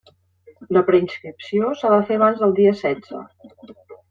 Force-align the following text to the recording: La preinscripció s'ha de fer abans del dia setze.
La 0.77 0.81
preinscripció 0.87 1.71
s'ha 1.83 1.93
de 1.95 2.01
fer 2.09 2.19
abans 2.21 2.43
del 2.45 2.57
dia 2.61 2.73
setze. 2.81 3.23